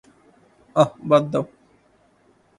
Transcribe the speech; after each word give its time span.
অহ, 0.75 0.89
বাদ 1.09 1.23
দাও। 1.31 1.43